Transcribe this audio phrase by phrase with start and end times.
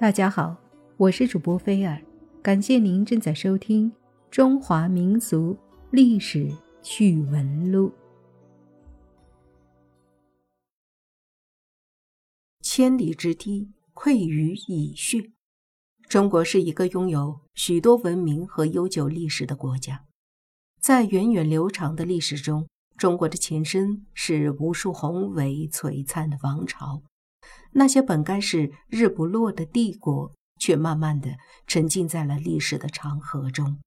[0.00, 0.56] 大家好，
[0.96, 2.00] 我是主播菲尔，
[2.40, 3.90] 感谢您正在收听
[4.30, 5.58] 《中华民族
[5.90, 6.48] 历史
[6.80, 7.88] 趣闻录》。
[12.60, 15.32] 千里之堤溃于蚁穴。
[16.08, 20.04] 中国是一个拥有许多文明和悠久历史的国家，
[20.80, 27.02] 在源远流长的历史中，中国的前身是无数宏伟璀璨的王朝。
[27.72, 33.78] 那些本该是日不落的帝国，却慢慢的沉浸在了历史的长河中。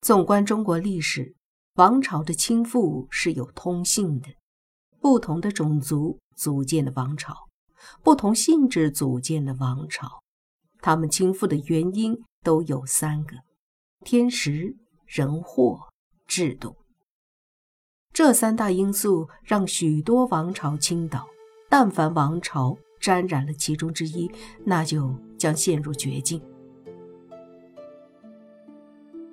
[0.00, 1.34] 纵观中国历史，
[1.74, 4.30] 王朝的倾覆是有通性的，
[4.98, 7.48] 不同的种族组建的王朝，
[8.02, 10.22] 不同性质组建的王朝，
[10.80, 13.36] 他们倾覆的原因都有三个：
[14.00, 14.74] 天时、
[15.06, 15.78] 人祸、
[16.26, 16.79] 制度。
[18.12, 21.26] 这三大因素让许多王朝倾倒，
[21.68, 24.30] 但凡王朝沾染了其中之一，
[24.64, 26.40] 那就将陷入绝境。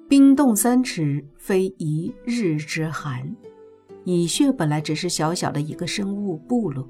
[0.07, 3.35] 冰冻三尺，非一日之寒。
[4.05, 6.87] 蚁穴本来只是小小的一个生物部落，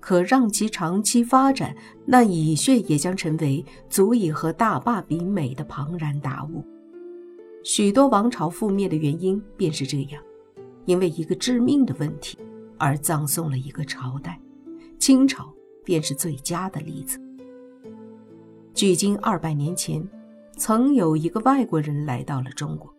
[0.00, 6.62] 可让其长期发展，那蚁穴也将成为足以和大坝比美的庞然大物。
[7.62, 10.22] 许多王朝覆灭的原因便是这样。
[10.86, 12.38] 因为一个致命的问题
[12.78, 14.40] 而葬送了一个朝代，
[14.98, 15.52] 清朝
[15.84, 17.20] 便是最佳的例子。
[18.74, 20.06] 距今二百年前，
[20.56, 22.92] 曾有一个外国人来到了中国。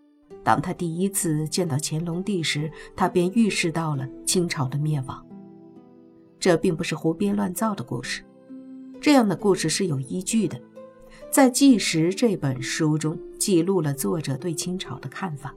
[0.43, 5.25] 当他第一次见到乾隆帝时，他便预示到了清朝的灭亡。
[6.39, 8.23] 这并不是胡编乱造的故事，
[8.99, 10.59] 这样的故事是有依据的，
[11.29, 15.55] 在《纪实》这本书中记录了作者对清朝的看法。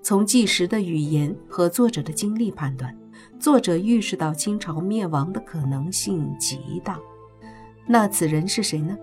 [0.00, 2.96] 从纪实的语言和作者的经历判断，
[3.38, 6.98] 作者预示到清朝灭亡的可能性极大。
[7.86, 8.96] 那此人是谁呢？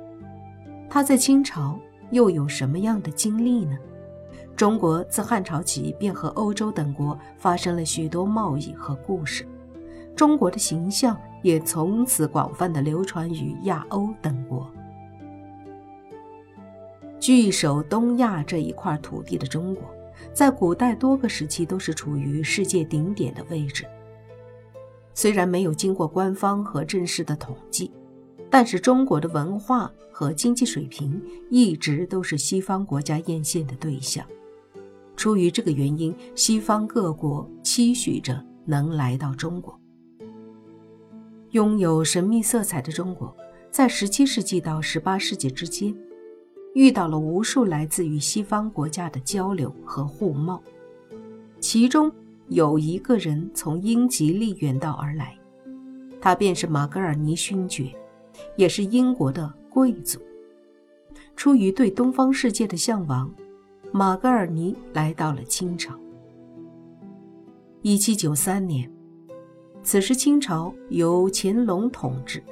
[0.90, 1.80] 他在清朝
[2.12, 3.78] 又有什么样的经历呢？
[4.56, 9.46] 中国自汉朝起便和欧洲等国发生了许多贸易和故事，
[10.16, 14.72] 中国的形象也从此广泛的流传于亚欧等国。
[17.20, 19.84] 据守东亚这一块土地的中国。
[20.34, 23.86] 在古代多个时期都是处于世界顶点的位置。
[25.14, 27.92] 虽然没有经过官方和正式的统计，
[28.50, 34.26] 但是中国的文化和经济水平一直都是西方国家艳羡的对象。
[35.16, 39.80] 出于这个原因，西方各国期许着能来到中国。
[41.52, 43.34] 拥有神秘色彩的中国，
[43.72, 45.96] 在17世纪到18世纪之间。
[46.76, 50.62] 遇到了无数来自于西方国家的交流和互贸，
[51.62, 52.12] 其中
[52.50, 55.38] 有一个人从英吉利远道而来，
[56.20, 57.96] 他便是马格尔尼勋爵，
[58.58, 60.20] 也是英国的贵族。
[61.34, 63.34] 出于对东方世界的向往，
[63.94, 65.98] 马格尔尼来到了清朝。
[67.84, 68.92] 一七九三年，
[69.82, 72.44] 此时清朝由乾隆统治，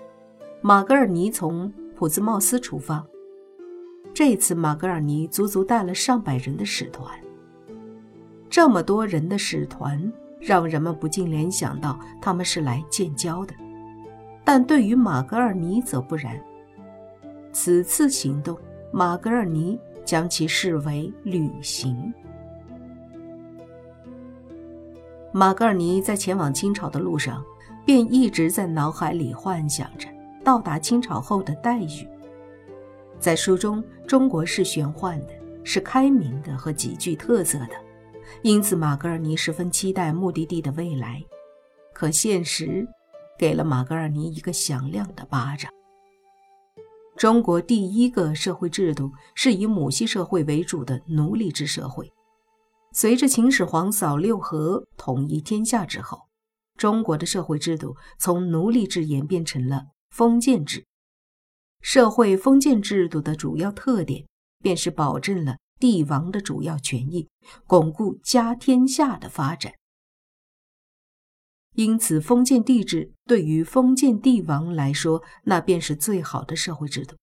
[0.61, 3.05] 马格尔尼从普兹茅斯出发。
[4.13, 7.09] 这次马格尔尼足足带了上百人的使团，
[8.47, 13.55] 这么多人的使团让人们不禁联想到他们是来建交的，
[14.43, 16.39] 但对于马格尔尼则不然。
[17.51, 18.55] 此次行动，
[18.91, 22.13] 马格尔尼将其视为旅行。
[25.31, 27.43] 马格尔尼在前往清朝的路上，
[27.83, 30.07] 便一直在脑海里幻想着
[30.43, 32.07] 到达清朝后的待遇。
[33.23, 37.69] 在书中，中国是玄幻的，是开明的和极具特色的，
[38.41, 41.23] 因此马格尔尼十分期待目的地的未来。
[41.93, 42.85] 可现实
[43.39, 45.71] 给了马格尔尼一个响亮的巴掌。
[47.15, 52.11] 中国第一个社会制度是以母系社会为主的奴隶制社会。
[52.91, 56.23] 随着秦始皇扫六合、统一天下之后，
[56.75, 60.83] 中国的社会制度从奴隶制演变成了封建制。
[61.83, 64.25] 社会封建制度的主要特点，
[64.63, 67.29] 便是保证了帝王的主要权益，
[67.67, 69.73] 巩固家天下的发展。
[71.75, 77.17] 因此，封建帝制对于封建帝王来说，那便是最好的社会制度。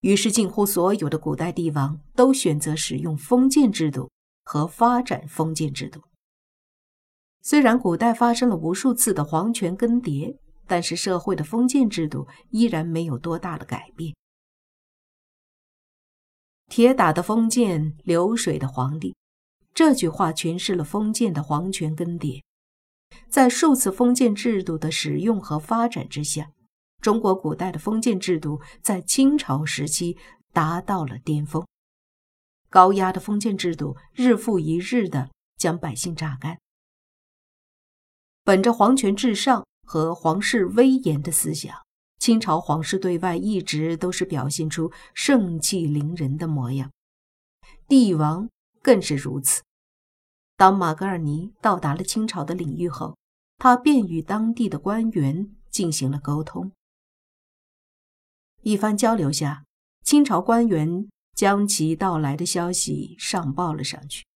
[0.00, 4.10] 于是，近乎所有的古代帝王都选择使用封建制度
[4.44, 6.00] 和发展封建制度。
[7.40, 10.38] 虽然古代发生了无数次的皇权更迭。
[10.72, 14.16] 但是社会的封建制度依然没有多大的改变。
[16.70, 19.14] 铁打的封建，流水的皇帝，
[19.74, 22.42] 这句话诠释了封建的皇权更迭。
[23.28, 26.50] 在数次封建制度的使用和发展之下，
[27.02, 30.16] 中国古代的封建制度在清朝时期
[30.54, 31.66] 达到了巅峰。
[32.70, 35.28] 高压的封建制度日复一日的
[35.58, 36.58] 将百姓榨干。
[38.42, 41.76] 本着皇权至上和皇室威严的思想，
[42.18, 46.90] 清朝皇室对外一直都是表现出盛气凌人的模样，
[47.86, 48.48] 帝王
[48.80, 49.62] 更是如此。
[50.56, 53.16] 当马格尔尼到达了清朝的领域后，
[53.58, 56.72] 他便与当地的官员进行了沟通。
[58.62, 59.64] 一番交流下，
[60.04, 61.08] 清朝官员。
[61.34, 64.26] 将其到来的消息上报了上去，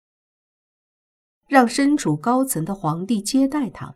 [1.46, 3.94] 让身处高层的皇帝接待他。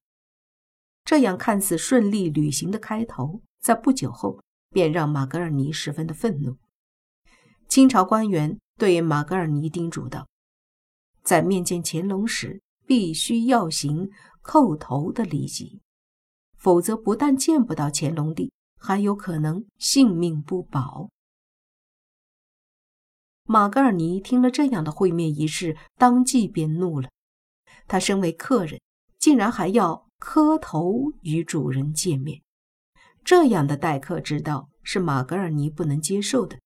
[1.05, 6.57] 这样看似顺利旅行的开头，在不久后便让马格尔尼十分的愤怒。
[7.69, 10.29] 清朝官员对马格尔尼叮嘱道
[11.23, 14.11] ：“在面见乾隆时，必须要行
[14.43, 15.81] 叩头的礼仪，
[16.57, 21.09] 否则不但见不到乾隆帝，还有可能性命不保。”
[23.45, 27.09] 马格尔尼听了这样的会面仪式，当即便怒了。
[27.89, 28.81] 他身为客人，
[29.19, 32.43] 竟然还要磕头与主人见面，
[33.25, 36.59] 这样的待客之道是马格尔尼不能接受的。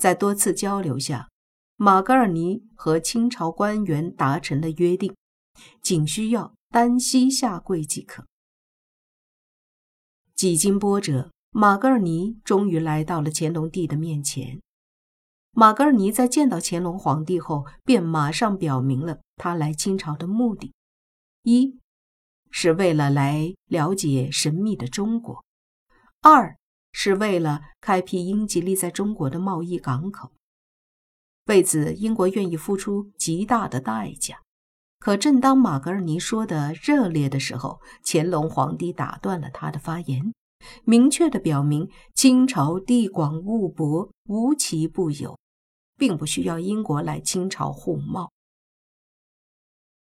[0.00, 1.28] 在多次交流下，
[1.76, 5.14] 马格尔尼和清朝官员达成了约定，
[5.82, 8.26] 仅需要单膝下跪即可。
[10.34, 14.60] 几经波折，马格尔尼终于来到了乾隆帝的面前。
[15.52, 20.72] 马格尔尼在见到乾隆皇帝后，便马上表明了他来清朝的目的：
[21.42, 21.78] 一
[22.52, 25.42] 是为了来了解神秘的中国；
[26.20, 26.56] 二
[26.92, 30.30] 是为了开辟英吉利在中国的贸易港口。
[31.46, 34.38] 为此，英国愿意付出极大的代价。
[35.00, 40.32] 可正当马格尔尼说的热烈的时候，乾隆皇帝打断了他的发言，
[40.84, 45.36] 明确的表明清朝地广物博，无奇不有。
[45.98, 48.32] 并不需要英国来清朝互贸。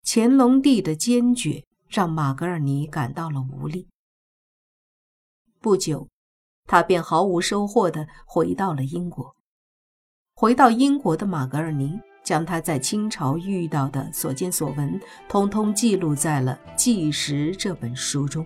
[0.06, 3.88] 乾隆帝的坚决让马格尔尼感到了无力。
[5.60, 6.08] 不久，
[6.68, 9.36] 他便毫无收获地回到了英国。
[10.36, 18.46] 回到英国的马格尔尼将他在清朝遇到的所见所闻，通通记录在了《纪实》这本书中，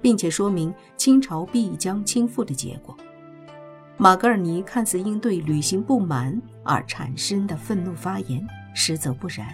[0.00, 2.96] 并且说明清朝必将倾覆的结果。
[3.98, 9.46] 马格尔尼看似因对旅行不满而产生的愤怒发言，实则不然。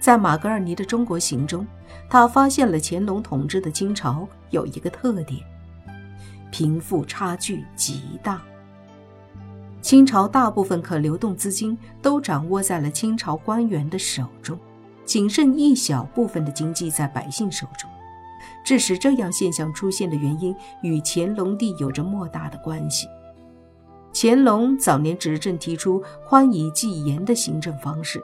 [0.00, 1.66] 在马格尔尼的中国行中，
[2.08, 5.40] 他发现了乾隆统治的清朝有一个特点：
[6.50, 8.40] 贫富差距极大。
[9.82, 14.58] 清朝大部分可流动资金都掌握在了清朝官员的手中，
[15.04, 17.88] 仅剩一小部分的经济在百姓手中。
[18.64, 23.06] 致使这样现象出现的原因与乾隆帝有着莫大的关系。
[24.12, 28.22] 乾隆早年执政提出宽以济严的行政方式，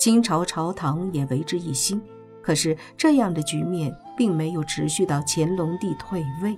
[0.00, 2.02] 清朝朝堂也为之一新。
[2.42, 6.56] 可是这样的局面并没有持续到乾隆帝退位。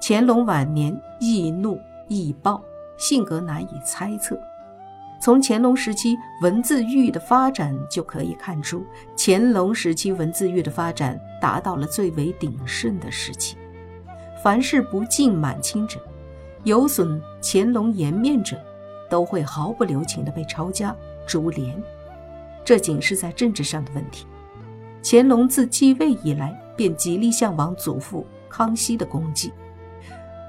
[0.00, 1.78] 乾隆晚年易怒
[2.08, 2.60] 易暴，
[2.96, 4.36] 性格难以猜测。
[5.20, 8.82] 从乾隆时期文字狱的发展就可以看出，
[9.16, 13.56] 乾隆时期文字狱的发展达到了最为鼎盛的时期。
[14.42, 16.00] 凡是不敬满清者，
[16.64, 18.60] 有损乾隆颜面者，
[19.08, 20.96] 都会毫不留情地被抄家
[21.32, 21.82] 株连。
[22.62, 24.26] 这仅是在政治上的问题。
[25.02, 29.50] 乾隆自继位以来，便极力向往祖父康熙的功绩，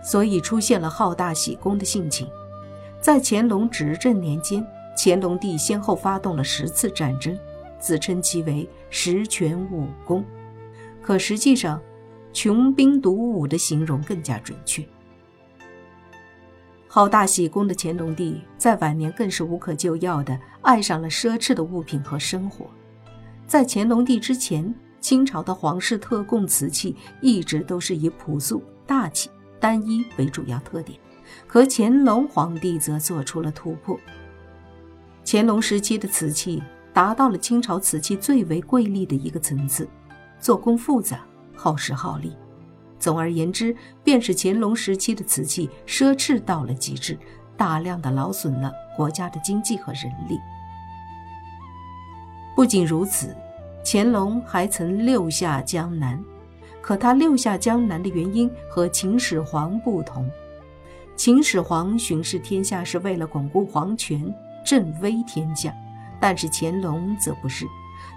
[0.03, 2.27] 所以出现了好大喜功的性情。
[3.01, 4.65] 在乾隆执政年间，
[4.97, 7.37] 乾隆帝先后发动了十次战争，
[7.79, 10.23] 自称其为十全武功。
[11.01, 11.81] 可实际上，
[12.31, 14.85] 穷兵黩武的形容更加准确。
[16.95, 22.67] 好大喜功的乾隆帝在晚年更是无可救药的爱上了奢侈的物品和生活。
[23.47, 24.71] 在乾隆帝之前，
[25.01, 29.27] 清朝的皇室特供瓷器一直都是以朴素、大气、
[29.59, 30.99] 单一为主要特点。
[31.47, 33.99] 可乾隆皇帝则做出了突破。
[35.25, 36.61] 乾隆时期的瓷器
[36.93, 39.89] 达到了清朝瓷器最为贵丽的一个层次，
[40.39, 42.33] 做工复杂，耗时耗力。
[43.03, 47.19] 总而言之，便是乾隆时期的瓷器奢侈到了极致，
[47.57, 50.39] 大量的劳损了国家的经济和人力。
[52.55, 53.35] 不仅如此，
[53.83, 56.17] 乾隆还曾六下江南，
[56.81, 60.25] 可他六下江南的原因和秦始皇不同。
[61.17, 64.33] 秦始皇巡视天下是为了巩固皇权、
[64.65, 65.75] 振威天下，
[66.21, 67.65] 但是乾隆则不是，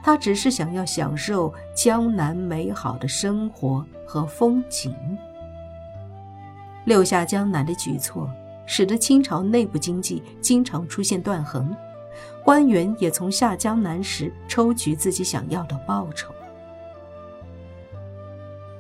[0.03, 4.95] 他只是想要享受江南美好的生活和风景。
[6.85, 8.31] 六下江南的举措，
[8.65, 11.75] 使得清朝内部经济经常出现断层，
[12.45, 16.33] 官员也从下江南时抽取自己想要的报酬。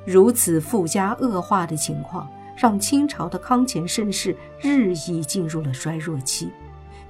[0.04, 6.48] 如此富家恶化的情况，让清朝的康乾盛世日益进入了衰弱期。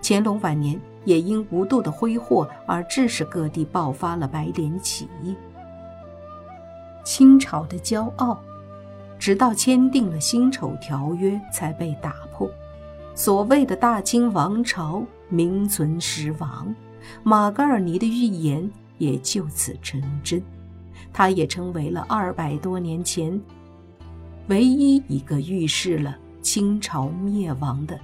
[0.02, 5.34] 乾隆晚年也因无度的挥霍而致使各地爆发了白莲起义。
[7.02, 8.38] 清朝的骄傲，
[9.18, 12.50] 直到签订了辛丑条约才被打破。
[13.14, 16.74] 所谓的大清王朝名存实亡，
[17.22, 20.42] 马格尔尼的预言也就此成真。
[21.12, 23.40] 他也成为了二百多年前
[24.48, 27.98] 唯一一个预示了清朝灭亡的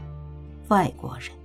[0.69, 1.42] 外国人。